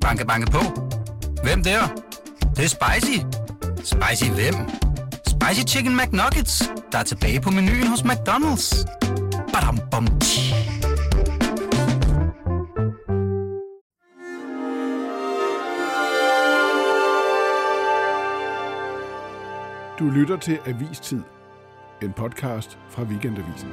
[0.00, 0.58] Banke, banke på.
[1.42, 1.80] Hvem der?
[2.40, 3.18] Det, det er spicy.
[3.76, 4.54] Spicy hvem?
[5.26, 8.86] Spicy Chicken McNuggets, der er tilbage på menuen hos McDonald's.
[9.52, 10.54] Badum, bom, tji.
[19.98, 21.20] Du lytter til Avistid,
[22.02, 23.68] en podcast fra Weekendavisen.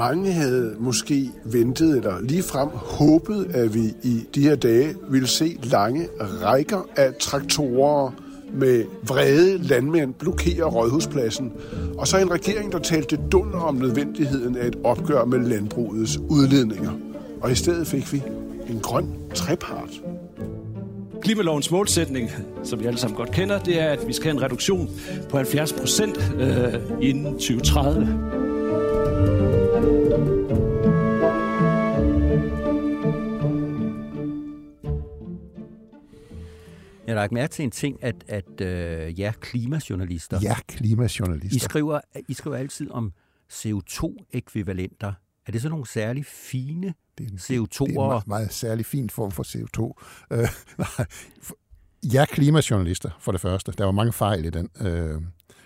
[0.00, 5.58] Mange havde måske ventet eller ligefrem håbet, at vi i de her dage ville se
[5.62, 8.10] lange rækker af traktorer
[8.54, 11.52] med vrede landmænd blokere Rådhuspladsen,
[11.98, 16.92] og så en regering, der talte dunder om nødvendigheden af et opgør med landbrugets udledninger.
[17.40, 18.22] Og i stedet fik vi
[18.68, 19.90] en grøn trepart.
[21.22, 22.30] Klimalovens målsætning,
[22.62, 24.90] som vi alle sammen godt kender, det er, at vi skal have en reduktion
[25.28, 28.49] på 70 procent øh, inden 2030.
[37.10, 41.56] Jeg har lagt mærke til en ting, at, at øh, ja, klimajournalister, Ja, klimajournalister.
[41.56, 43.12] I, skriver, I skriver altid om
[43.52, 45.12] CO2-ekvivalenter.
[45.46, 47.84] Er det så nogle særlig fine det er en, CO2'ere?
[47.84, 49.92] Det er en meget, meget særlig fin form for CO2.
[50.30, 50.38] Øh,
[50.78, 51.06] nej,
[51.42, 51.56] for-
[52.14, 53.72] ja, klimajournalister, for det første.
[53.78, 54.68] Der var mange fejl i den.
[54.80, 55.20] Øh,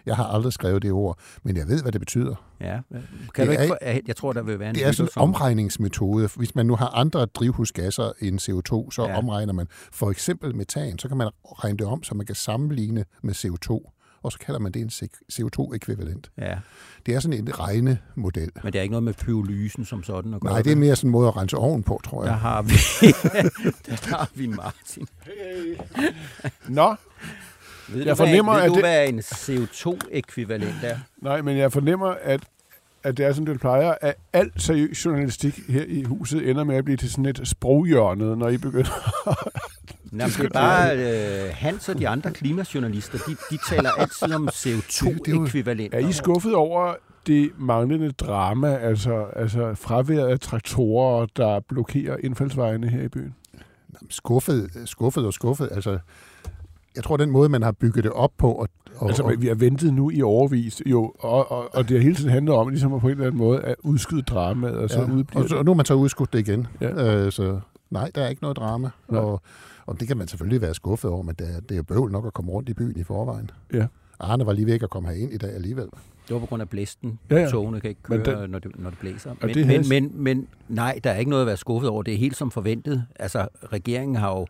[0.06, 2.34] jeg har aldrig skrevet det ord, men jeg ved, hvad det betyder.
[2.60, 3.02] Ja, kan
[3.36, 5.22] Det du ikke er- for, jeg tror, der vil være en Det er sådan en
[5.22, 6.28] omregningsmetode.
[6.36, 9.18] Hvis man nu har andre drivhusgasser end CO2, så Ja.
[9.18, 13.04] omregner man for eksempel metan, så kan man regne det om, så man kan sammenligne
[13.22, 13.90] med CO2,
[14.22, 14.90] og så kalder man det en
[15.32, 16.30] CO2-ekvivalent.
[16.38, 16.58] Ja,
[17.06, 18.50] Det er sådan en regnemodel.
[18.62, 20.52] men det er ikke noget med pyrolysen som sådan at gøre.
[20.52, 22.38] Nej, det er mere sådan en måde at rense oven på, tror Der jeg.
[22.38, 22.70] har vi,
[23.86, 25.06] der har vi Martin.
[26.68, 26.94] Nå,
[27.88, 30.98] Ved Jeg du, hvad, fornemmer, ved at du, det- hvad en CO2-ekvivalent er?
[31.22, 32.40] nej, men jeg fornemmer, at,
[33.02, 36.76] at det er som det plejer, at al seriøs journalistik her i huset ender med
[36.76, 39.10] at blive til sådan et sproghjørnet, når I begynder.
[40.12, 44.48] Nå, det er bare øh, Hans og de andre klimajournalister, de, de taler altid om
[44.52, 45.98] CO2-ekvivalenter.
[45.98, 46.94] Er I skuffet over
[47.26, 53.34] det manglende drama, altså, altså fraværet af traktorer, der blokerer indfaldsvejene her i byen?
[54.10, 55.68] Skuffet, skuffet og skuffet.
[55.72, 55.98] Altså,
[56.96, 59.46] jeg tror, den måde, man har bygget det op på, og, og, Altså, og vi
[59.46, 62.68] har ventet nu i overvis, jo, og, og, og det har hele tiden handlet om,
[62.68, 65.48] ligesom at på en eller anden måde at udskyde dramaet, og så ja, udbliver og,
[65.48, 66.66] så, og nu har man så udskudt det igen.
[66.80, 67.16] Ja.
[67.24, 67.60] Øh, så
[67.90, 68.90] nej, der er ikke noget drama.
[69.08, 69.20] Nej.
[69.20, 69.40] Og,
[69.86, 72.12] og det kan man selvfølgelig være skuffet over, men det er, det er jo bøvl
[72.12, 73.50] nok at komme rundt i byen i forvejen.
[73.74, 73.86] Ja.
[74.20, 75.86] Arne var lige væk at komme herind i dag alligevel.
[76.28, 77.18] Det var på grund af blæsten.
[77.30, 77.48] Ja, Ja.
[77.48, 79.30] Togene kan ikke Men køre, den- når, det, når det blæser.
[79.40, 82.02] Men, det men, men, men nej, der er ikke noget at være skuffet over.
[82.02, 83.04] Det er helt som forventet.
[83.18, 84.46] Altså, regeringen har jo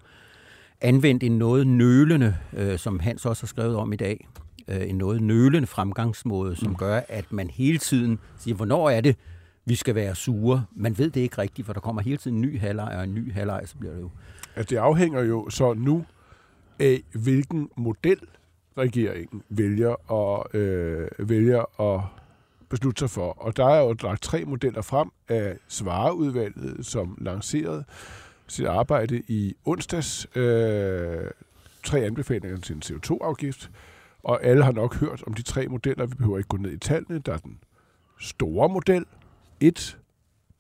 [0.81, 4.29] anvendt en noget nølende, øh, som Hans også har skrevet om i dag,
[4.69, 6.77] øh, en noget nølende fremgangsmåde, som mm.
[6.77, 9.17] gør, at man hele tiden siger, hvornår er det,
[9.65, 10.65] vi skal være sure.
[10.77, 13.15] Man ved det ikke rigtigt, for der kommer hele tiden en ny halvleg, og en
[13.15, 14.11] ny halvleg, så bliver det jo...
[14.57, 16.05] Altså, det afhænger jo så nu
[16.79, 18.19] af, hvilken model
[18.79, 22.01] regeringen vælger at, øh, vælger at
[22.69, 23.33] beslutte sig for.
[23.33, 27.85] Og der er jo lagt tre modeller frem af Svareudvalget, som lancerede
[28.55, 30.37] sit arbejde i onsdags.
[30.37, 31.31] Øh,
[31.85, 33.71] tre anbefalinger til en CO2-afgift.
[34.23, 36.07] Og alle har nok hørt om de tre modeller.
[36.07, 37.19] Vi behøver ikke gå ned i tallene.
[37.19, 37.59] Der er den
[38.21, 39.05] store model.
[39.61, 39.99] Et,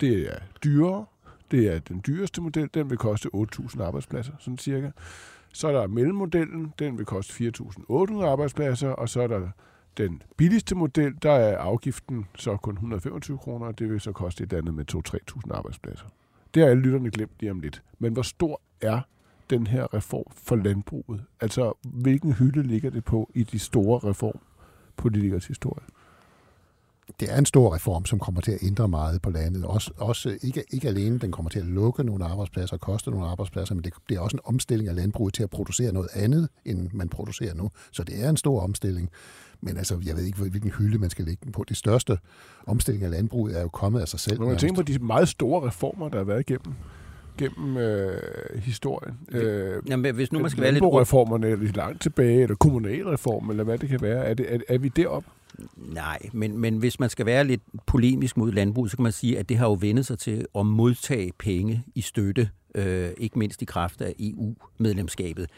[0.01, 1.07] det er dyrere.
[1.51, 2.71] Det er den dyreste model.
[2.75, 4.91] Den vil koste 8.000 arbejdspladser, sådan cirka.
[5.53, 6.75] Så er der mellemmodellen.
[6.79, 8.89] Den vil koste 4.800 arbejdspladser.
[8.89, 9.49] Og så er der
[9.97, 11.15] den billigste model.
[11.23, 13.67] Der er afgiften så kun 125 kroner.
[13.67, 16.07] og Det vil så koste et andet med 2-3.000 arbejdspladser.
[16.55, 17.83] Det har alle lytterne glemt lige om lidt.
[17.99, 19.01] Men hvor stor er
[19.51, 21.25] den her reform for landbruget?
[21.41, 25.85] Altså, hvilken hylde ligger det på i de store reformpolitikers historie?
[27.21, 29.65] Det er en stor reform, som kommer til at ændre meget på landet.
[29.65, 33.27] Også, også ikke, ikke alene, den kommer til at lukke nogle arbejdspladser og koste nogle
[33.27, 36.91] arbejdspladser, men det bliver også en omstilling af landbruget til at producere noget andet, end
[36.93, 37.71] man producerer nu.
[37.93, 39.11] Så det er en stor omstilling.
[39.61, 41.65] Men altså, jeg ved ikke, hvilken hylde man skal lægge den på.
[41.69, 42.19] Det største
[42.67, 44.39] omstilling af landbruget er jo kommet af sig selv.
[44.39, 46.75] Når man tænker på de meget store reformer, der har været igennem
[47.39, 48.19] gennem øh,
[48.55, 49.15] historien.
[49.33, 50.83] Øh, Jamen, hvis nu man skal være lidt...
[50.83, 54.25] landboreformerne er lidt langt tilbage, eller kommunalreform, eller hvad det kan være.
[54.25, 55.29] Er, det, er, er vi deroppe?
[55.77, 59.39] Nej, men, men hvis man skal være lidt polemisk mod landbrug, så kan man sige,
[59.39, 63.63] at det har jo vendet sig til at modtage penge i støtte, øh, ikke mindst
[63.63, 65.51] i kraft af EU-medlemskabet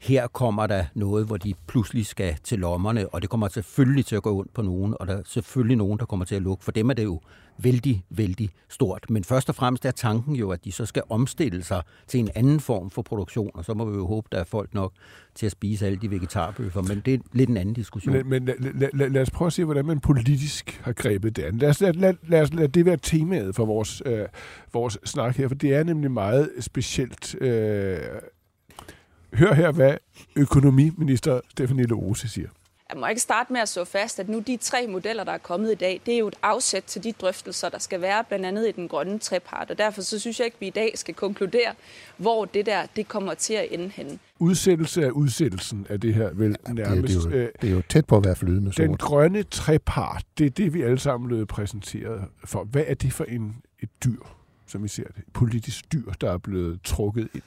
[0.00, 4.16] her kommer der noget, hvor de pludselig skal til lommerne, og det kommer selvfølgelig til
[4.16, 6.64] at gå ondt på nogen, og der er selvfølgelig nogen, der kommer til at lukke.
[6.64, 7.20] For dem er det jo
[7.58, 9.10] vældig, vældig stort.
[9.10, 12.28] Men først og fremmest er tanken jo, at de så skal omstille sig til en
[12.34, 14.92] anden form for produktion, og så må vi jo håbe, der er folk nok
[15.34, 18.14] til at spise alle de vegetarbøffer, men det er lidt en anden diskussion.
[18.14, 21.36] Men, men lad, lad, lad, lad os prøve at se, hvordan man politisk har grebet
[21.36, 21.58] det an.
[21.58, 24.26] Lad os lad, lad, lad, lad det være temaet for vores, øh,
[24.72, 27.42] vores snak her, for det er nemlig meget specielt.
[27.42, 27.98] Øh,
[29.34, 29.96] hør her, hvad
[30.36, 32.48] økonomiminister Stefanie Lose siger.
[32.92, 35.38] Jeg må ikke starte med at slå fast, at nu de tre modeller, der er
[35.38, 38.46] kommet i dag, det er jo et afsæt til de drøftelser, der skal være blandt
[38.46, 39.70] andet i den grønne trepart.
[39.70, 41.72] Og derfor så synes jeg ikke, at vi i dag skal konkludere,
[42.16, 44.18] hvor det der det kommer til at ende henne.
[44.38, 47.14] Udsættelse af udsættelsen af det her vel Ja, nærmest.
[47.14, 48.98] det, er jo, øh, det er jo tæt på at være flydende Den sort.
[49.00, 52.64] grønne trepart, det er det, vi alle sammen blevet præsenteret for.
[52.64, 54.20] Hvad er det for en, et dyr,
[54.66, 55.18] som vi ser det?
[55.18, 57.42] Et politisk dyr, der er blevet trukket ind.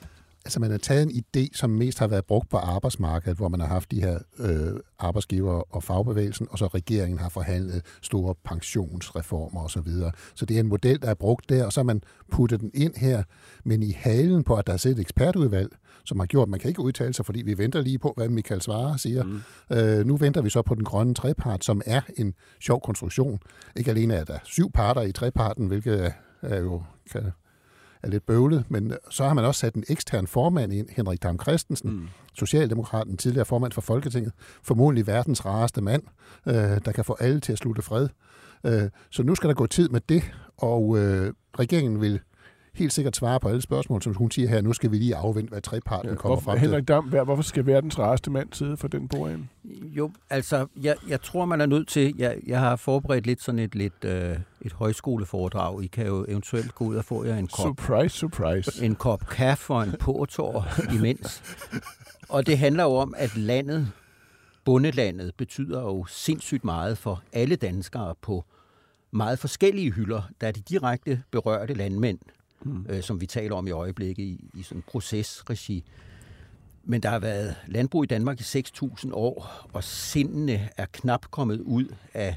[0.46, 3.60] Altså man har taget en idé, som mest har været brugt på arbejdsmarkedet, hvor man
[3.60, 9.64] har haft de her øh, arbejdsgiver og fagbevægelsen, og så regeringen har forhandlet store pensionsreformer
[9.64, 9.88] osv.
[9.88, 12.02] Så, så det er en model, der er brugt der, og så har man
[12.32, 13.24] puttet den ind her,
[13.64, 15.70] men i halen på, at der er siddet et ekspertudvalg,
[16.06, 18.30] som har gjort, at man kan ikke udtale sig, fordi vi venter lige på, hvad
[18.30, 19.24] Michael Svare siger.
[19.24, 19.42] Mm.
[19.72, 23.40] Øh, nu venter vi så på den grønne trepart, som er en sjov konstruktion.
[23.76, 27.32] Ikke alene er der syv parter i treparten, hvilket er, jo kan,
[28.04, 31.40] er lidt bøvlet, men så har man også sat en ekstern formand ind, Henrik Dam
[31.40, 32.08] Christensen, mm.
[32.34, 34.34] Socialdemokraten, tidligere formand for Folketinget,
[34.64, 36.04] formodentlig verdens rareste mand,
[36.48, 36.54] øh,
[36.86, 38.10] der kan få alle til at slutte fred.
[38.64, 40.24] Øh, så nu skal der gå tid med det,
[40.58, 42.20] og øh, regeringen vil
[42.76, 44.62] helt sikkert svare på alle spørgsmål, som hun siger her.
[44.62, 46.70] Nu skal vi lige afvente, hvad treparten ja, kommer Hvorfor, frem til.
[46.70, 49.48] Henrik Dam, hvorfor skal verdens rareste mand sidde for den bordende?
[49.66, 52.16] Jo, altså, jeg, jeg tror, man er nødt til...
[52.18, 55.84] Jeg, jeg har forberedt lidt sådan et, lidt, øh, et højskoleforedrag.
[55.84, 58.86] I kan jo eventuelt gå ud og få jer en kop, Surprise, surprise.
[58.86, 61.44] en kop kaffe og en portor imens.
[62.30, 63.92] Og det handler jo om, at landet,
[64.66, 68.46] bundelandet, betyder jo sindssygt meget for alle danskere på
[69.12, 70.22] meget forskellige hylder.
[70.42, 72.20] Der er de direkte berørte landmænd,
[72.66, 72.86] mm.
[72.90, 75.84] øh, som vi taler om i øjeblikket i, i sådan en procesregi.
[76.84, 81.60] Men der har været landbrug i Danmark i 6.000 år, og sindene er knap kommet
[81.60, 82.36] ud af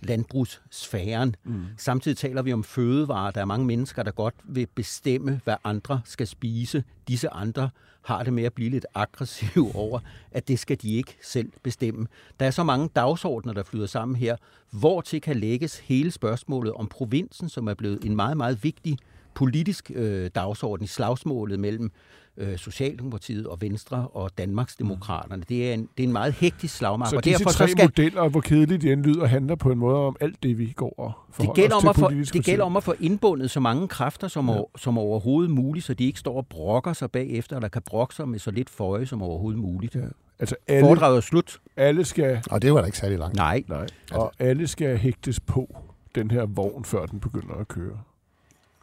[0.00, 1.36] landbrugssfæren.
[1.44, 1.64] Mm.
[1.76, 3.30] Samtidig taler vi om fødevarer.
[3.30, 6.84] Der er mange mennesker, der godt vil bestemme, hvad andre skal spise.
[7.08, 7.70] Disse andre
[8.02, 10.00] har det med at blive lidt aggressive over,
[10.30, 12.06] at det skal de ikke selv bestemme.
[12.40, 14.36] Der er så mange dagsordner, der flyder sammen her,
[14.70, 18.98] hvor til kan lægges hele spørgsmålet om provinsen, som er blevet en meget, meget vigtig
[19.34, 21.92] politisk øh, dagsorden i slagsmålet mellem
[22.36, 25.44] øh, Socialdemokratiet og Venstre og Danmarksdemokraterne.
[25.48, 27.10] Det er en, det er en meget hektisk slagmark.
[27.10, 29.70] Så og disse derfor tre så skal, modeller, hvor kedeligt de end lyder, handler på
[29.70, 32.26] en måde om alt det, vi går og det forholder gælder, os om at til
[32.26, 34.60] få, det gælder om at få indbundet så mange kræfter som, ja.
[34.78, 38.28] som overhovedet muligt, så de ikke står og brokker sig bagefter, eller kan brokke sig
[38.28, 39.94] med så lidt føje som overhovedet muligt.
[39.94, 40.00] Ja.
[40.38, 41.60] Altså alle, Foredraget er slut.
[41.76, 43.36] alle skal, Og det var da ikke særlig langt.
[43.36, 43.64] Nej.
[43.68, 45.76] nej, og alle skal hægtes på
[46.14, 47.98] den her vogn, før den begynder at køre.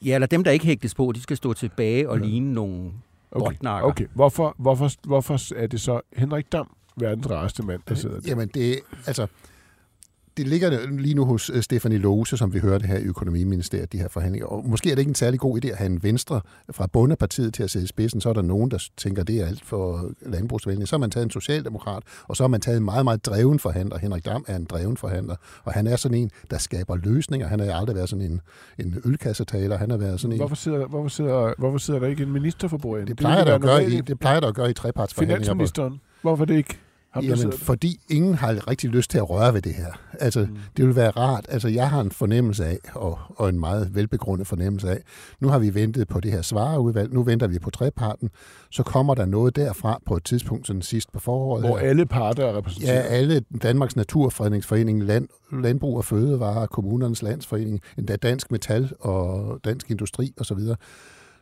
[0.05, 2.25] Ja, eller dem, der ikke hægtes på, de skal stå tilbage og ja.
[2.25, 2.91] ligne nogle
[3.31, 4.07] Okay, okay.
[4.13, 8.29] Hvorfor, hvorfor, hvorfor er det så Henrik Dam, verdens rareste mand, der sidder der?
[8.29, 9.27] Jamen, det, altså,
[10.37, 13.97] det ligger lige nu hos øh, Stefanie Lose, som vi hørte her i Økonomiministeriet, de
[13.97, 14.47] her forhandlinger.
[14.47, 16.41] Og måske er det ikke en særlig god idé at have en venstre
[16.71, 18.21] fra bundepartiet til at sidde i spidsen.
[18.21, 20.89] Så er der nogen, der tænker, det er alt for landbrugsvenligt.
[20.89, 23.59] Så har man taget en socialdemokrat, og så har man taget en meget, meget dreven
[23.59, 23.97] forhandler.
[23.97, 27.47] Henrik Dam er en dreven forhandler, og han er sådan en, der skaber løsninger.
[27.47, 28.41] Han har aldrig været sådan en,
[28.79, 29.77] en ølkassetaler.
[29.77, 30.39] Han har været sådan en...
[30.39, 33.07] Hvorfor sidder, hvorfor, sidder, hvorfor sidder der ikke en minister for bordet?
[33.07, 35.43] Det plejer, der at gøre i, det plejer der at gøre i trepartsforhandlinger.
[35.43, 35.99] Finansministeren.
[36.21, 36.77] Hvorfor det ikke
[37.23, 39.91] Jamen, fordi ingen har rigtig lyst til at røre ved det her.
[40.19, 40.57] Altså, mm.
[40.77, 41.45] det vil være rart.
[41.49, 45.01] Altså, jeg har en fornemmelse af, og, og en meget velbegrundet fornemmelse af,
[45.39, 48.29] nu har vi ventet på det her svareudvalg, nu venter vi på treparten,
[48.71, 51.65] så kommer der noget derfra på et tidspunkt, sådan sidst på foråret.
[51.65, 51.89] Hvor her.
[51.89, 52.95] alle parter er repræsenteret.
[52.95, 59.91] Ja, alle Danmarks Naturfredningsforening, Land, Landbrug og Fødevare, Kommunernes Landsforening, endda Dansk Metal og Dansk
[59.91, 60.59] Industri osv.,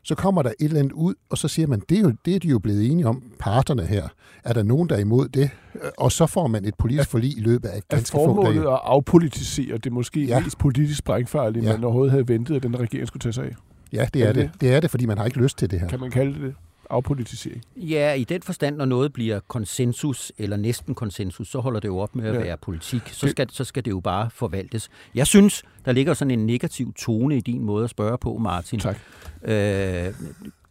[0.06, 2.36] så kommer der et eller andet ud, og så siger man, det er, jo, det
[2.36, 4.08] er de jo blevet enige om, parterne her.
[4.44, 5.50] Er der nogen, der er imod det?
[5.98, 8.74] Og så får man et politisk forlig i løbet af ganske få formålet dage.
[8.74, 10.40] at afpolitisere det måske Ja.
[10.40, 11.72] mest politisk sprængfarlige, ja.
[11.72, 13.56] man overhovedet havde ventet, at den regering skulle tage sig af?
[13.94, 14.62] Ja, det Er er det det.
[14.62, 15.88] Det er det, fordi man har ikke lyst til det her.
[15.88, 16.54] Kan man kalde det det?
[16.90, 17.64] Afpolitisering.
[17.76, 21.98] Ja, i den forstand, når noget bliver konsensus eller næsten konsensus, så holder det jo
[21.98, 22.40] op med at Ja.
[22.40, 23.02] være politik.
[23.12, 24.90] Så skal, så skal det jo bare forvaltes.
[25.16, 28.80] Jeg synes, der ligger sådan en negativ tone i din måde at spørge på, Martin.
[28.80, 28.98] Tak.
[29.44, 30.14] Øh,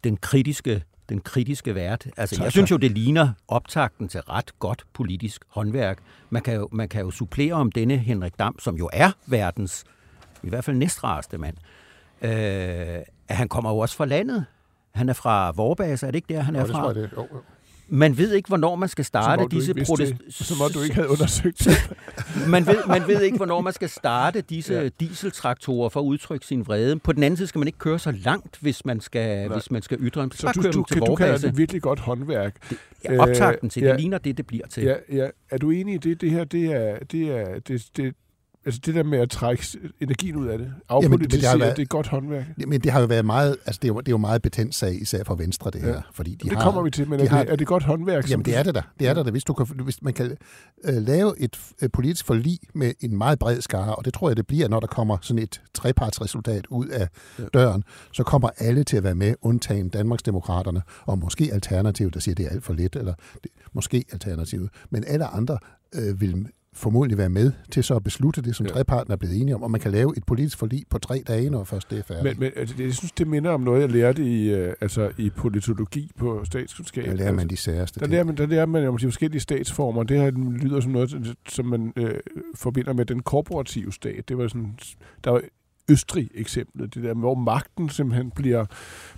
[0.03, 2.07] den kritiske den kritiske vært.
[2.17, 5.97] Altså, Tak, jeg synes jo, det ligner optakten til ret godt politisk håndværk.
[6.29, 9.83] Man kan jo, man kan jo supplere om denne Henrik Dam, som jo er verdens,
[10.43, 11.55] i hvert fald næstrareste mand,
[12.21, 12.29] øh,
[13.27, 14.45] at han kommer jo også fra landet.
[14.95, 16.87] Han er fra Vorbase, er det ikke der, han er Og det fra?
[16.87, 17.09] jeg, det.
[17.17, 17.37] Jo, jo.
[17.87, 20.13] Man ved ikke, hvornår man skal starte Som disse ikke vidste protest...
[20.25, 20.33] det.
[20.47, 21.95] Som om du ikke havde undersøgt det.
[22.53, 24.81] man, ved, man ved ikke, hvornår man skal starte disse Ja.
[24.83, 24.89] ja.
[24.99, 26.99] dieseltraktorer for at udtrykke sin vrede.
[26.99, 29.81] På den anden side skal man ikke køre så langt, hvis man skal, hvis man
[29.81, 32.73] skal ytre en Så du, du, kan, du kalder det virkelig godt håndværk.
[33.03, 33.97] Ja, optakten til Øh, det ja.
[33.99, 34.83] ligner det, det bliver til.
[34.83, 35.27] Ja, ja.
[35.49, 36.21] Er du enig i det?
[36.21, 38.15] Det her, det er, det er, det, det,
[38.65, 39.65] altså det der med at trække
[40.01, 40.67] energien ud af det.
[40.67, 42.45] men det Afpolitisere, været- det er godt håndværk.
[42.67, 44.75] Men det har jo været meget, altså det er jo, det er jo meget betændt
[44.75, 45.89] sag, især for Venstre, det her.
[45.89, 46.01] Ja.
[46.13, 47.83] Fordi de Det har, kommer vi til, men de er, har- det, er det godt
[47.83, 48.29] håndværk?
[48.29, 48.81] Jamen det er det da.
[48.99, 49.31] Det er det da.
[49.31, 50.37] Hvis, du kan, hvis man kan
[50.85, 54.37] øh, lave et øh, politisk forlig med en meget bred skare, og det tror jeg,
[54.37, 57.07] det bliver, når der kommer sådan et trepartsresultat ud af
[57.39, 57.43] Ja.
[57.53, 62.35] døren, så kommer alle til at være med, undtagen Danmarksdemokraterne, og måske Alternativet, der siger,
[62.35, 64.69] det er alt for lidt, eller det, måske Alternativet.
[64.89, 65.57] Men alle andre
[65.95, 68.71] øh, vil formodentlig være med til så at beslutte det, som Ja.
[68.71, 71.49] treparten er blevet enige om, og man kan lave et politisk forlig på tre dage,
[71.49, 72.23] når først det er færdigt.
[72.23, 75.29] Men, men altså, jeg synes, det minder om noget, jeg lærte i, øh, altså, i
[75.29, 77.05] politologi på statskundskab.
[77.05, 79.41] Der lærer man altså, de særste der lærer man, der lærer man om de forskellige
[79.41, 80.03] statsformer.
[80.03, 82.19] Det her lyder som noget, som man øh,
[82.55, 84.29] forbinder med den korporative stat.
[84.29, 84.77] Det var sådan,
[85.23, 85.41] der var
[85.89, 88.65] Østrig eksemplet, det der, hvor magten simpelthen bliver,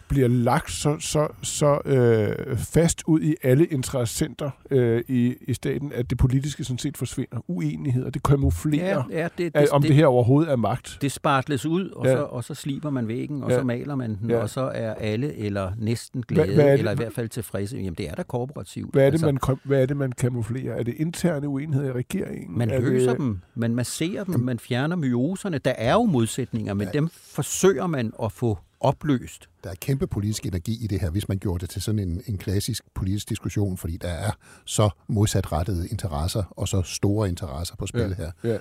[0.10, 5.92] bliver lagt så, så, så øh, fast ud i alle interessenter øh, i, i staten,
[5.96, 7.38] at det politiske sådan set forsvinder.
[7.48, 10.98] Uenigheder, det kamuflerer, ja, ja det, det, om det, det, her overhovedet er magt.
[11.02, 12.16] det spartles ud, og, Ja.
[12.16, 13.58] så, og så sliber man væggen, og Ja.
[13.58, 14.38] så maler man den, Ja.
[14.38, 17.78] og så er alle eller næsten glade, hvad er det- eller i hvert fald tilfredse.
[17.78, 18.94] Jamen, det er da korporativt.
[18.94, 20.76] Hvad er, det, altså, man, hvad er det, man kamuflerer?
[20.76, 22.58] Er det interne uenigheder i regeringen?
[22.58, 25.58] Man er løser det, dem, man masserer dem, man fjerner myoserne.
[25.58, 26.92] Der er jo modsætninger, men Ja.
[27.00, 29.50] dem forsøger man at få opløst.
[29.64, 32.22] Der er kæmpe politisk energi i det her, hvis man gjorde det til sådan en,
[32.26, 34.32] en klassisk politisk diskussion, fordi der er
[34.66, 38.14] så modsatrettede interesser og så store interesser på spil Ja.
[38.14, 38.32] her.
[38.44, 38.58] Ja.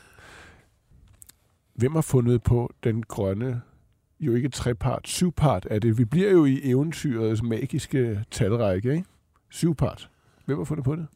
[1.75, 3.63] Hvem har fundet på den grønne,
[4.21, 5.99] jo ikke trepart, syvpart er det?
[5.99, 9.05] Vi bliver jo i eventyrets magiske talrække, ikke?
[9.51, 10.11] Syvpart.
[10.47, 11.07] Hvem har fundet på det?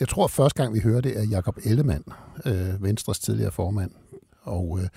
[0.00, 2.04] Jeg tror, at første gang vi hører det er Jakob Ellemann,
[2.46, 3.90] øh, Venstres tidligere formand.
[4.42, 4.88] Og øh,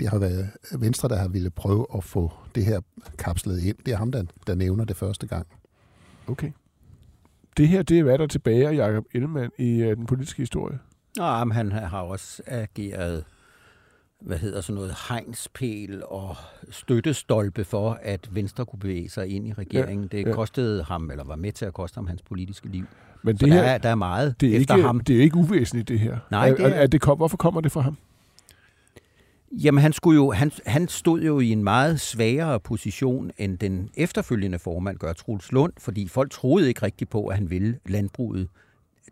[0.00, 2.80] det har været Venstre, der har ville prøve at få det her
[3.18, 3.76] kapslet ind.
[3.86, 5.46] Det er ham, der, der nævner det første gang.
[6.26, 6.50] Okay.
[7.56, 10.42] Det her, det er hvad der er tilbage af Jacob Ellemann i uh, den politiske
[10.42, 10.78] historie.
[11.16, 13.24] Nå, men han har også ageret
[14.20, 16.36] hvad hedder sådan noget, hegnspæl og
[16.70, 20.08] støttestolpe for, at Venstre kunne bevæge sig ind i regeringen.
[20.08, 20.32] Det ja.
[20.32, 22.84] kostede ham, eller var med til at koste ham hans politiske liv.
[23.22, 25.00] Men Så det der, her, er, der er meget det er, efter ikke, ham.
[25.00, 26.18] det er ikke uvæsentligt, det her.
[26.30, 27.96] Nej, det er- er, er det kom, hvorfor kommer det fra ham?
[29.52, 33.90] Jamen, han, skulle jo, han, han stod jo i en meget svagere position end den
[33.96, 38.48] efterfølgende formand gør, Truls Lund, fordi folk troede ikke rigtigt på, at han ville landbruget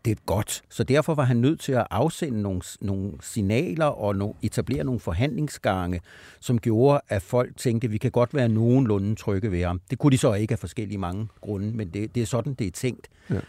[0.05, 0.63] det er godt.
[0.69, 5.01] Så derfor var han nødt til at afsende nogle, nogle signaler og no, etablere nogle
[5.01, 6.01] forhandlingsgange,
[6.41, 9.81] som gjorde, at folk tænkte, at vi kan godt være nogenlunde trygge ved ham.
[9.91, 12.67] Det kunne de så ikke af forskellige mange grunde, men det, det er sådan, det
[12.67, 13.09] er tænkt.
[13.31, 13.41] Ja.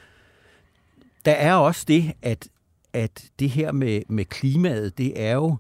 [1.25, 2.48] Der er også det, at,
[2.93, 5.55] at det her med, med klimaet, det er jo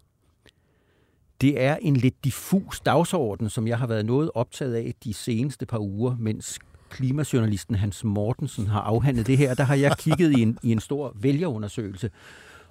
[1.41, 5.65] det er en lidt diffus dagsorden, som jeg har været noget optaget af de seneste
[5.65, 9.53] par uger, mens klimajournalisten Hans Mortensen har afhandlet det her.
[9.53, 12.09] Der har jeg kigget i en, i en stor vælgerundersøgelse,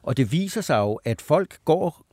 [0.02, 2.06] og det viser sig jo, at folk går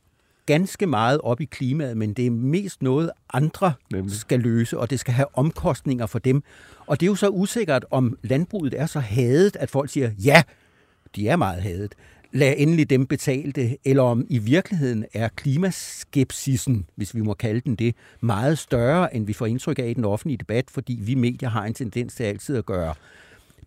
[0.46, 4.12] ganske meget op i klimaet, men det er mest noget, andre Nemlig.
[4.16, 6.42] skal løse, og det skal have omkostninger for dem.
[6.86, 10.42] Og det er jo så usikkert, om landbruget er så hadet, at folk siger, ja,
[11.16, 11.94] de er meget hadet.
[12.32, 17.60] Lad endelig dem betale det, eller om i virkeligheden er klimaskepsisen, hvis vi må kalde
[17.60, 21.14] den det, meget større, end vi får indtryk af i den offentlige debat, fordi vi
[21.14, 22.94] medier har en tendens til altid at gøre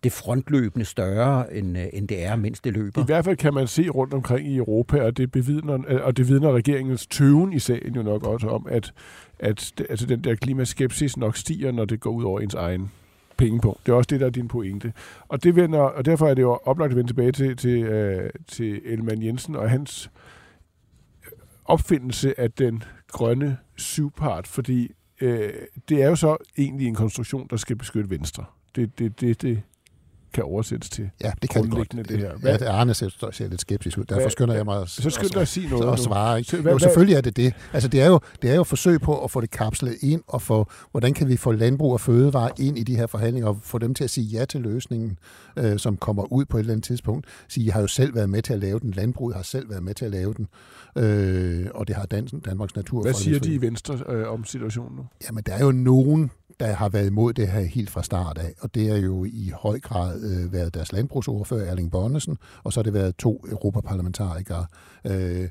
[0.04, 3.02] det frontløbende større, end, øh, end det er, mens det løber.
[3.02, 6.16] I hvert fald kan man se rundt omkring i Europa, og det, bevidner, øh, og
[6.16, 8.92] det vidner regeringens tøven i sagen jo nok også om, at,
[9.38, 12.90] at altså den der klimaskepsis nok stiger, når det går ud over ens egen
[13.36, 13.86] pengepunkt.
[13.86, 14.92] Det er også det, der er din pointe.
[15.28, 18.30] Og, det vender, og derfor er det jo oplagt at vende tilbage til, til, øh,
[18.48, 20.10] til Elman Jensen og hans
[21.64, 25.52] opfindelse af den grønne syvpart, fordi øh,
[25.88, 28.44] det er jo så egentlig en konstruktion, der skal beskytte Venstre.
[28.76, 29.62] Det det, det, det
[30.32, 31.10] kan oversættes til.
[31.24, 31.92] Ja, det kan det godt.
[31.92, 32.26] Det her.
[32.26, 34.04] Ja, Hvad- det Arne ser, ser lidt skeptisk ud.
[34.04, 35.96] Derfor Hvad- skynder jeg mig at, Så skynd dig at sige noget nu.
[35.96, 36.38] svare.
[36.38, 36.50] Ikke?
[36.50, 37.54] Så hvad- jo, selvfølgelig er det det.
[37.72, 40.42] Altså, det er jo, det er jo forsøg på at få det kapslet ind, og
[40.42, 43.78] få, hvordan kan vi få landbrug og fødevare ind i de her forhandlinger, og få
[43.78, 45.18] dem til at sige ja til løsningen,
[45.56, 47.26] øh, som kommer ud på et eller andet tidspunkt.
[47.48, 49.82] Sige, jeg har jo selv været med til at lave den, landbruget har selv været
[49.82, 50.46] med til at lave den,
[50.96, 53.02] øh, og det har Dan- Danmarks Natur.
[53.02, 55.02] Hvad siger de i Venstre øh, om situationen nu?
[55.28, 56.30] Jamen, der er jo nogen,
[56.60, 59.52] der har været imod det her helt fra start af, og det er jo i
[59.54, 64.66] høj grad øh, været deres landbrugsordfører, Erling Bonnesen, og så har det været to europaparlamentarikere.
[65.04, 65.48] Øh,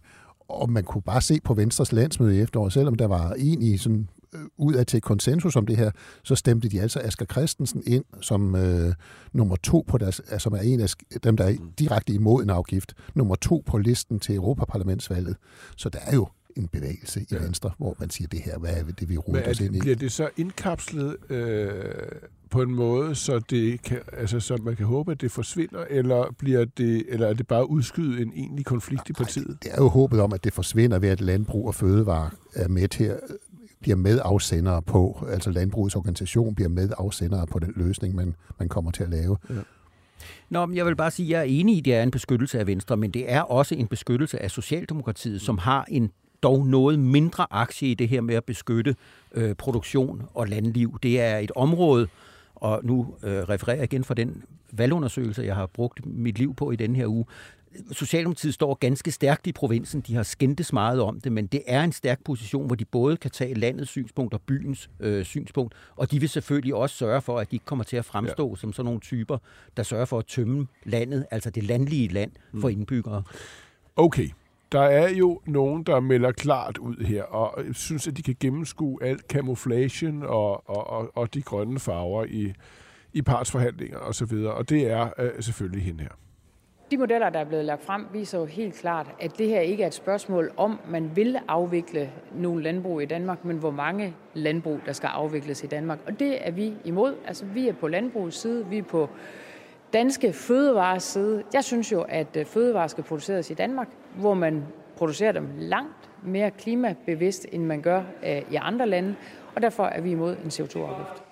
[0.50, 4.08] og man kunne bare se på Venstres landsmøde i efteråret, selvom der var egentlig sådan
[4.34, 5.92] øh, ud af til konsensus om det her,
[6.24, 8.94] så stemte de altså Asger Christensen ind som øh,
[9.34, 10.90] nummer to på deres, altså, som er en af
[11.24, 15.36] dem, der er direkte imod en afgift, nummer to på listen til Europaparlamentsvalget.
[15.78, 17.38] Så der er jo en bevægelse i ja.
[17.38, 19.80] Venstre, hvor man siger, det her, hvad er det, vi roder os ind i?
[19.80, 21.72] Bliver det så indkapslet øh,
[22.50, 26.36] på en måde, så, det kan, altså, så man kan håbe, at det forsvinder, eller,
[26.38, 29.48] bliver det, eller er det bare udskyde en egentlig konflikt i partiet?
[29.48, 32.68] Nej, det er jo håbet om, at det forsvinder ved, at landbrug og fødevare er
[32.68, 33.20] med til at
[33.82, 39.04] bliver medafsendere på, altså landbrugets organisation bliver medafsendere på den løsning, man, man kommer til
[39.04, 39.38] at lave.
[39.50, 39.56] Ja.
[40.50, 42.12] Nå, men jeg vil bare sige, at jeg er enig i, at det er en
[42.12, 46.12] beskyttelse af Venstre, men det er også en beskyttelse af Socialdemokratiet, som har en
[46.44, 48.96] dog noget mindre aktie i det her med at beskytte
[49.34, 51.00] øh, produktion og landliv.
[51.04, 52.08] Det er et område,
[52.56, 56.72] og nu øh, refererer jeg igen fra den valgundersøgelse, jeg har brugt mit liv på
[56.72, 57.26] i den her uge.
[57.92, 60.02] Socialdemokratiet står ganske stærkt i provinsen.
[60.02, 63.18] De har skændtes meget om det, men det er en stærk position, hvor de både
[63.18, 67.40] kan tage landets synspunkt og byens øh, synspunkt, og de vil selvfølgelig også sørge for,
[67.40, 68.56] at de ikke kommer til at fremstå ja.
[68.56, 69.38] som sådan nogle typer,
[69.78, 72.74] der sørger for at tømme landet, altså det landlige land, for mm.
[72.74, 73.24] indbyggere.
[73.96, 74.30] Okay,
[74.72, 79.04] der er jo nogen, der melder klart ud her, og synes, at de kan gennemskue
[79.04, 82.54] alt camouflation og, og, og, og de grønne farver i,
[83.14, 86.10] i partsforhandlinger osv., og, og det er øh, selvfølgelig hende her.
[86.92, 89.84] De modeller, der er blevet lagt frem, viser jo helt klart, at det her ikke
[89.84, 94.80] er et spørgsmål om, man vil afvikle nogle landbrug i Danmark, men hvor mange landbrug,
[94.86, 96.00] der skal afvikles i Danmark.
[96.08, 97.16] Og det er vi imod.
[97.28, 99.10] Altså, vi er på landbrugets side, vi er på
[99.94, 101.44] danske fødevares side.
[101.54, 104.64] Jeg synes jo, at øh, fødevarer skal produceres i Danmark, hvor man
[104.98, 109.16] producerer dem langt mere klimabevidst, end man gør øh, i andre lande,
[109.56, 111.24] og derfor er vi imod en CO2-afgift.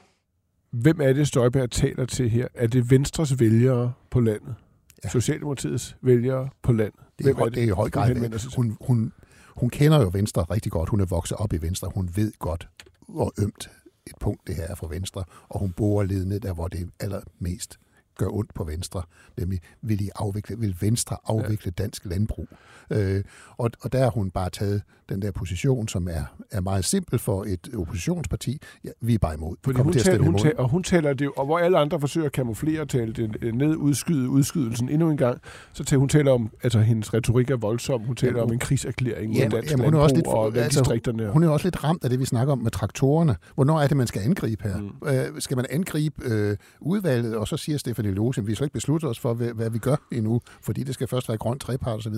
[0.71, 2.47] Hvem er det, Støjberg taler til her?
[2.53, 4.55] Er det Venstres vælgere på landet?
[5.03, 5.09] Ja.
[5.09, 6.99] Socialdemokratiets vælgere på landet?
[7.19, 8.15] Det er, Hvem er det, det er i høj grad.
[8.55, 9.13] Hun, hun, hun,
[9.55, 10.89] hun kender jo Venstre rigtig godt.
[10.89, 11.91] Hun er vokset op i Venstre.
[11.95, 12.67] Hun ved godt,
[13.07, 13.69] hvor ømt
[14.07, 16.85] et punkt det her er for Venstre, og hun borer ledende der, hvor det er
[16.99, 17.79] allermest
[18.19, 19.01] gør ondt på Venstre,
[19.37, 21.83] nemlig vil, I afvikle, vil Venstre afvikle ja.
[21.83, 22.47] dansk landbrug.
[22.89, 23.23] Øh,
[23.57, 27.19] og, og der har hun bare taget den der position, som er, er meget simpel
[27.19, 28.61] for et oppositionsparti.
[28.83, 29.55] Ja, vi er bare imod.
[29.63, 32.31] Fordi hun, taler, hun taler, og hun taler det, og hvor alle andre forsøger at
[32.31, 35.41] kamuflere og tale det øh, ned, udskyde udskydelsen endnu en gang,
[35.73, 38.59] så taler hun taler om, altså hendes retorik er voldsom, hun taler ja, om en
[38.59, 41.83] kriserklæring ja, mod dansk jamen, hun er også lidt, og altså, hun er også lidt
[41.83, 43.35] ramt af det, vi snakker om med traktorerne.
[43.55, 44.77] Hvornår er det, man skal angribe her?
[44.77, 45.07] Mm.
[45.07, 47.77] Øh, skal man angribe øh, udvalget, og så siger
[48.09, 50.93] Stefanie Lose, vi slet ikke besluttet os for, hvad, hvad vi gør endnu, fordi det
[50.93, 52.13] skal først være grønt trepart osv.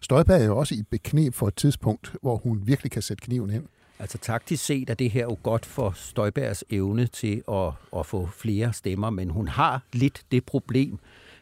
[0.00, 3.50] Støjberg er jo også i beknep for et tidspunkt, hvor hun virkelig kan sætte kniven
[3.50, 3.64] ind.
[3.98, 8.26] Altså taktisk set er det her jo godt for Støjbergs evne til at, at få
[8.26, 10.98] flere stemmer, men hun har lidt det problem,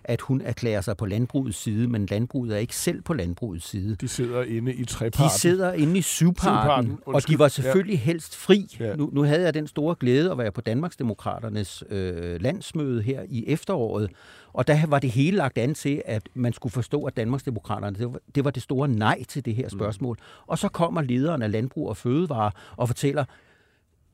[0.09, 3.97] at hun erklærer sig på landbrugets side, men landbruget er ikke selv på landbrugets side.
[3.97, 5.25] De sidder inde i treparten.
[5.25, 8.01] De sidder inde i syvparten, og de var selvfølgelig ja.
[8.01, 8.77] helst fri.
[8.81, 8.97] Ja.
[8.97, 13.45] Nu, nu havde jeg den store glæde at være på Danmarksdemokraternes øh, landsmøde her i
[13.47, 14.11] efteråret,
[14.53, 18.13] og der var det hele lagt an til, at man skulle forstå, at Danmarksdemokraterne, det
[18.13, 19.79] var, det var det store nej til det her mm.
[19.79, 20.17] spørgsmål.
[20.21, 20.45] Mm.
[20.47, 23.25] Og så kommer lederen af Landbrug og Fødevare og fortæller,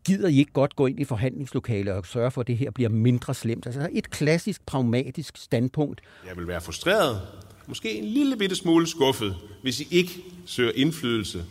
[0.04, 2.90] gider I ikke godt gå ind i forhandlingslokalet og sørge for, at det her bliver
[2.90, 3.66] mindre slemt?
[3.66, 6.00] Altså et klassisk pragmatisk standpunkt.
[6.28, 7.20] Jeg vil være frustreret,
[7.66, 11.44] måske en lille bitte smule skuffet, hvis I ikke søger indflydelse,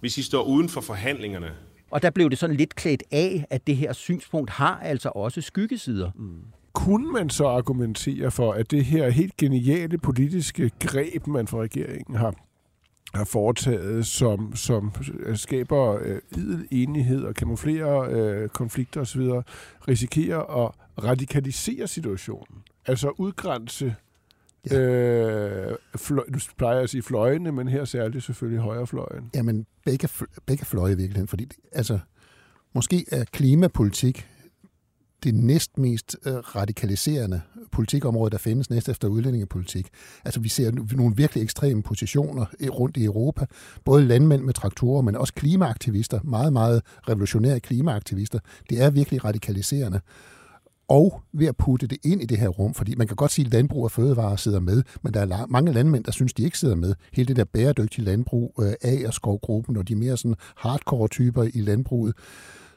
[0.00, 1.50] hvis I står uden for forhandlingerne.
[1.90, 5.40] Og der blev det sådan lidt klædt af, at det her synspunkt har altså også
[5.40, 6.10] skyggesider.
[6.16, 6.38] Mm.
[6.72, 12.16] Kunne man så argumentere for, at det her helt geniale politiske greb, man fra regeringen
[12.16, 12.34] har
[13.14, 14.92] har foretaget, som, som
[15.34, 19.30] skaber øh, idel enighed og kamuflerer øh, konflikter osv.,
[19.88, 20.70] risikerer at
[21.04, 22.62] radikalisere situationen.
[22.86, 23.94] Altså udgrænse
[24.70, 24.78] Ja.
[24.78, 29.30] Øh, fløj, du plejer at sige fløjene, men her særligt selvfølgelig højrefløjen.
[29.34, 30.08] Jamen, begge,
[30.46, 31.98] begge fløje i virkeligheden, fordi altså,
[32.74, 34.28] måske er klimapolitik
[35.24, 37.40] det næstmest øh, radikaliserende
[37.72, 39.88] politikområde, der findes næst efter udlændingepolitik.
[40.24, 43.46] Altså vi ser nogle virkelig ekstreme positioner rundt i Europa.
[43.84, 46.20] Både landmænd med traktorer, men også klimaaktivister.
[46.24, 48.38] Meget, meget revolutionære klimaaktivister.
[48.70, 50.00] Det er virkelig radikaliserende
[50.88, 53.46] og ved at putte det ind i det her rum, fordi man kan godt sige,
[53.46, 56.58] at landbrug og fødevarer sidder med, men der er mange landmænd, der synes, de ikke
[56.58, 56.94] sidder med.
[57.12, 61.42] Hele det der bæredygtige landbrug, øh, A- og skovgruppen, og de mere sådan hardcore typer
[61.42, 62.14] i landbruget,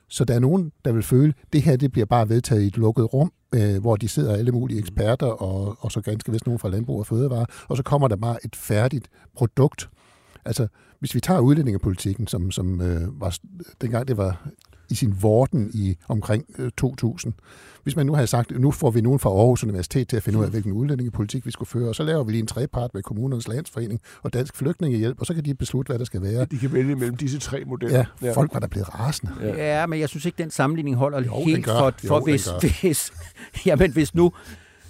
[0.10, 2.67] så der er nogen, der vil føle, at det her det bliver bare vedtaget i
[2.67, 6.46] et lukket rum, øh, hvor de sidder alle mulige eksperter, og, og så ganske vist
[6.46, 9.89] nogen fra landbrug og fødevare, og så kommer der bare et færdigt produkt.
[10.46, 10.67] Altså,
[11.00, 13.38] hvis vi tager udlændingepolitikken, som, som øh, var,
[13.82, 14.50] dengang det var
[14.89, 17.34] i sin vorden i omkring øh, 2000.
[17.84, 20.39] Hvis man nu havde sagt, nu får vi nogen fra Aarhus Universitet til at finde
[20.39, 23.04] ud af, hvilken udlændingepolitik vi skulle føre, og så laver vi lige en trepart med
[23.04, 26.45] kommunernes landsforening og Dansk Flygtningehjælp, og så kan de beslutte, hvad der skal være.
[26.45, 28.06] De kan vælge mellem disse tre modeller.
[28.21, 29.32] Ja, folk var der blevet rasende.
[29.41, 29.80] Ja.
[29.80, 31.78] ja, men jeg synes ikke, den sammenligning holder Jo, den helt gør.
[31.78, 32.82] for, Jo, for den hvis, gør.
[32.82, 33.12] hvis,
[33.65, 34.32] jamen, hvis nu,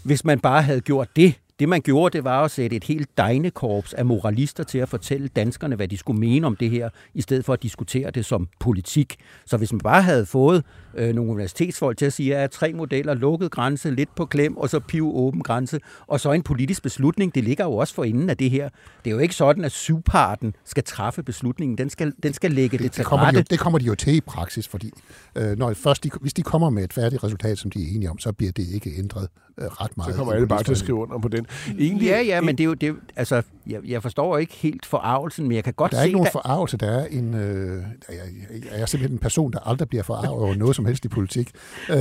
[0.03, 3.17] hvis man bare havde gjort det, det man gjorde, det var at sætte et helt
[3.17, 7.21] degnekorps af moralister til at fortælle danskerne, hvad de skulle mene om det her, i
[7.21, 9.15] stedet for at diskutere det som politik.
[9.45, 10.63] Så hvis man bare havde fået
[10.95, 14.69] øh, nogle universitetsfolk til at sige, at tre modeller, lukket grænse, lidt på klem, og
[14.69, 18.29] så piv åben grænse, og så en politisk beslutning, det ligger jo også for inden
[18.29, 18.69] af det her.
[19.05, 21.77] Det er jo ikke sådan, at syvparten skal træffe beslutningen.
[21.77, 23.39] Den skal, den skal lægge det, det til Det kommer, de rette.
[23.39, 24.91] jo, det kommer de jo til i praksis, fordi
[25.35, 28.09] øh, når først de, hvis de kommer med et færdigt resultat, som de er enige
[28.09, 30.11] om, så bliver det ikke ændret øh, ret meget.
[30.13, 31.46] Så kommer alle bare til at skrive under på den.
[31.79, 35.47] Egentlig, Ja, ja, men det er jo, det altså, jeg, jeg forstår ikke helt forarvelsen,
[35.47, 36.77] men jeg kan godt Der er se, ikke nogen der- forarvelse.
[36.77, 37.33] Der er en...
[37.33, 38.15] Øh, jeg,
[38.51, 41.07] jeg, jeg er simpelthen en person, der aldrig bliver forarvet over noget som helst i
[41.07, 41.51] politik.
[41.89, 41.97] Øh,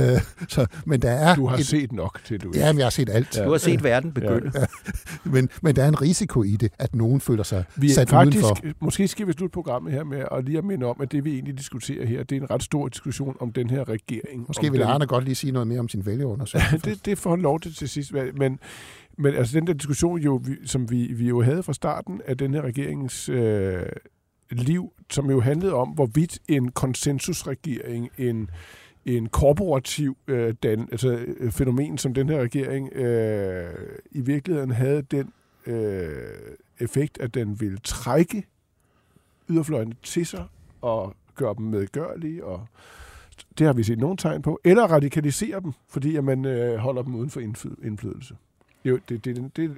[0.49, 1.35] så, men der er...
[1.35, 3.41] Du har et, set nok til, du Ja, men jeg har set alt.
[3.45, 4.51] du har set verden begynde.
[4.55, 4.65] Ja.
[5.23, 8.09] Men, men der er en risiko i det, at nogen føler sig Vi er sat
[8.09, 8.57] faktisk, udenfor.
[8.79, 11.33] måske skal vi slutte programmet her med at lige at minde om, at det vi
[11.33, 14.45] egentlig diskuterer her, det er en ret stor diskussion om den her regering.
[14.47, 16.77] Måske vil den, Arne godt lige sige noget mere om sin vælgerundersøgelse.
[16.89, 18.13] det, det får han lov til til sidst.
[18.37, 18.59] Men,
[19.17, 22.37] men altså den der diskussion, jo, vi, som vi, vi jo havde fra starten af
[22.37, 23.85] den her regeringens øh,
[24.51, 28.49] liv, som jo handlede om, hvorvidt en konsensusregering, en,
[29.05, 33.73] en korporativ øh, dan, altså, øh, fænomen som den her regering, øh,
[34.11, 35.33] i virkeligheden havde den
[35.65, 36.09] øh,
[36.79, 38.43] effekt, at den ville trække
[39.49, 40.45] yderfløjene til sig
[40.81, 42.67] og gøre dem medgørlige, og
[43.57, 47.01] det har vi set nogle tegn på, eller radikalisere dem, fordi at man øh, holder
[47.01, 47.39] dem uden for
[47.83, 48.35] indflydelse.
[48.89, 49.71] Jo, det, det, det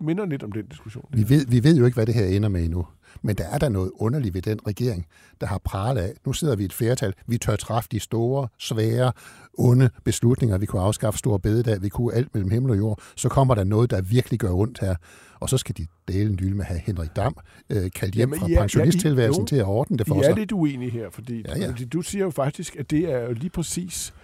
[0.00, 1.04] minder lidt om den diskussion.
[1.10, 2.86] Vi ved, vi ved jo ikke, hvad det her ender med endnu.
[3.22, 5.06] Men der er der noget underligt ved den regering,
[5.40, 6.12] der har pralet af.
[6.26, 7.14] Nu sidder vi i et flertal.
[7.26, 9.12] Vi tør træffe de store, svære,
[9.58, 10.58] onde beslutninger.
[10.58, 11.82] Vi kunne afskaffe store bededag.
[11.82, 13.00] Vi kunne alt mellem himmel og jord.
[13.16, 14.94] Så kommer der noget, der virkelig gør ondt her.
[15.40, 17.36] Og så skal de dele en med have Henrik Dam
[17.70, 20.22] øh, kaldt hjem Jamen, fra ja, ja, pensionisttilværelsen I- til at ordne det for er
[20.22, 20.34] sig.
[20.34, 21.72] lidt uenige her, fordi, Ja, ja.
[21.92, 24.14] du siger jo faktisk, at det er jo lige præcis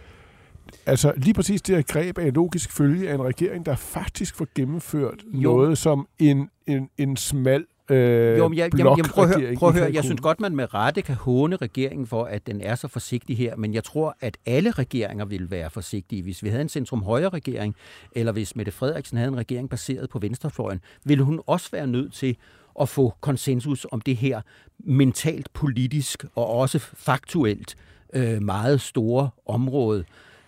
[0.86, 4.46] altså lige præcis det her greb en logisk følge af en regering, der faktisk får
[4.54, 5.40] gennemført Jo.
[5.40, 9.56] noget som en, en, en smal øh, Jo, men jeg, jamen, jamen, prøv at høre,
[9.56, 9.90] prøv at høre.
[9.92, 13.36] jeg synes godt, man med rette kan håne regeringen for, at den er så forsigtig
[13.38, 16.22] her, men jeg tror, at alle regeringer ville være forsigtige.
[16.22, 17.74] Hvis vi havde en centrum-højre-regering,
[18.12, 22.12] eller hvis Mette Frederiksen havde en regering baseret på venstrefløjen, ville hun også være nødt
[22.12, 22.36] til
[22.80, 24.40] at få konsensus om det her
[24.78, 27.76] mentalt, politisk og også faktuelt
[28.14, 30.04] øh, meget store område.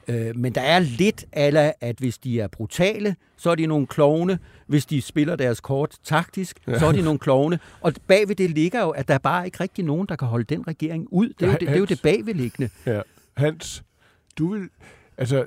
[0.08, 3.86] Øh, men der er lidt ala, at hvis de er brutale, så er de nogle
[3.86, 4.38] klovne.
[4.66, 6.78] Hvis de spiller deres kort taktisk, ja.
[6.78, 7.58] så er de nogle klovne.
[7.80, 10.44] Og bagved det ligger jo, at der er bare ikke rigtig nogen, der kan holde
[10.44, 11.28] den regering ud.
[11.28, 12.70] Det er jo det, det, er jo det bagvedliggende.
[12.86, 13.00] Ja.
[13.36, 13.84] Hans,
[14.38, 14.68] du vil...
[15.18, 15.44] Altså,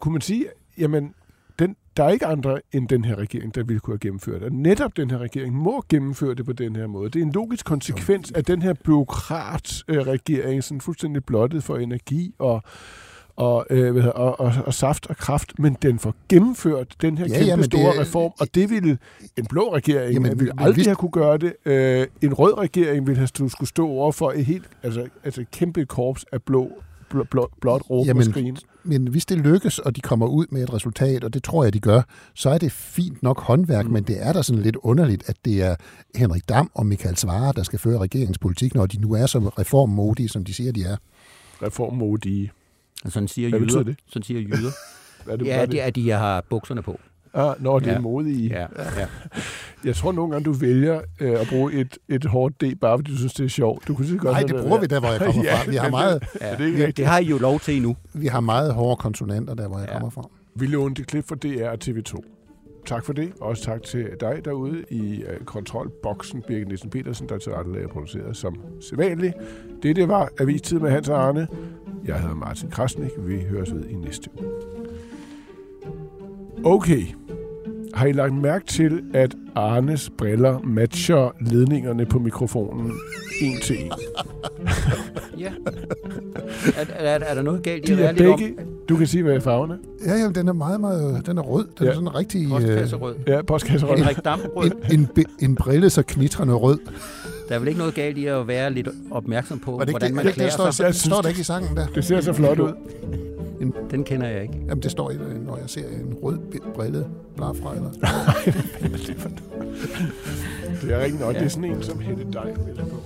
[0.00, 0.46] kunne man sige,
[0.78, 1.14] jamen,
[1.58, 4.52] den, der er ikke andre end den her regering, der ville kunne have gennemført det.
[4.52, 7.10] Netop den her regering må gennemføre det på den her måde.
[7.10, 12.62] Det er en logisk konsekvens af den her byråkrat-regering, sådan fuldstændig blottet for energi og,
[13.36, 17.18] og, øh, hvad hedder, og, og, og saft og kraft, men den får gennemført den
[17.18, 18.98] her Ja, kæmpe ja, men store det- reform, og det ville
[19.36, 21.52] en blå regering Jamen, jamen, ville aldrig hvis- have kunne gøre det.
[21.64, 25.50] Øh, en rød regering ville have skulle stå over for et helt, altså, altså et
[25.50, 26.70] kæmpe korps af blå,
[27.10, 28.56] blå, blå, blåt råb Jamen, og skrigen.
[28.86, 31.74] Men hvis det lykkes, og de kommer ud med et resultat, og det tror jeg,
[31.74, 32.02] de gør,
[32.34, 33.92] så er det fint nok håndværk, mm.
[33.92, 35.76] men det er da sådan lidt underligt, at det er
[36.14, 40.28] Henrik Dam og Michael Svare, der skal føre regeringspolitik, når de nu er så reformmodige,
[40.28, 40.96] som de siger, de er.
[41.62, 42.50] Reformmodige.
[43.08, 43.82] Sådan siger Hvad jyder.
[43.82, 43.96] det?
[44.08, 44.70] Sådan siger jyder.
[45.24, 47.00] Hvad er det, Ja, er det er, at de har bukserne på.
[47.34, 47.92] Ah, når det Ja.
[47.94, 48.48] er modige.
[48.48, 48.60] Ja,
[49.00, 49.06] ja.
[49.84, 53.10] Jeg tror nogle gange, du vælger øh, at bruge et, et hårdt D, bare fordi
[53.12, 53.88] du synes, det er sjovt.
[53.88, 54.62] Du kunne sige godt Nej, det være.
[54.62, 55.70] bruger vi der, hvor jeg kommer Ja, fra.
[55.70, 56.46] Vi har, meget, ja.
[56.46, 56.96] Er det ikke det, rigtigt?
[56.96, 57.96] det har I jo lov til endnu.
[58.12, 59.92] vi har meget hårde konsonanter der, hvor jeg Ja.
[59.92, 60.28] kommer fra.
[60.56, 62.33] Vi lånte klip fra DR og TV2.
[62.86, 63.32] Tak for det.
[63.40, 68.36] Også tak til dig derude i øh, kontrolboksen, Birgit Nielsen Petersen, der til rette produceret
[68.36, 69.34] som sædvanligt.
[69.82, 71.48] Det, det var Avistid med Hans og Arne.
[72.04, 73.10] Jeg hedder Martin Krasnik.
[73.18, 74.50] Vi høres ved i næste uge.
[76.64, 77.23] Okay.
[77.94, 82.92] Har I lagt mærke til, at Arnes briller matcher ledningerne på mikrofonen
[83.42, 83.92] en til en?
[85.38, 85.50] Ja.
[86.76, 88.38] Er, er, er der noget galt i De at er være lidt om?
[88.38, 88.54] begge...
[88.88, 89.78] Du kan sige, hvad er farverne?
[90.06, 91.66] Ja, jamen, den er meget, meget, den er rød.
[91.78, 91.90] Den Ja.
[91.90, 92.44] er sådan rigtig...
[92.44, 93.14] Øh, Postkasserød.
[93.26, 93.98] Ja, postkasserød.
[94.64, 96.78] En, en, be- en brille så knitrende rød.
[97.48, 100.14] Der er vel ikke noget galt i at være lidt opmærksom på, det hvordan det,
[100.16, 100.94] man det, det klæder står, sig.
[100.94, 101.86] Synes, står der ikke i sangen der?
[101.86, 102.72] Det ser så flot ud.
[103.60, 104.54] En, den kender jeg ikke.
[104.68, 107.90] Jamen, det står i når jeg ser en rød brille brillet blafrejler.
[110.82, 111.34] det er rigtig nok.
[111.34, 111.38] Ja.
[111.38, 112.96] Det er sådan en, som hedder dig, vil jeg på.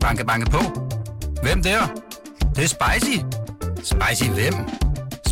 [0.00, 0.58] Banke, banke på.
[1.42, 1.80] Hvem der?
[2.40, 3.18] Det, det er spicy.
[3.82, 4.54] Spicy hvem?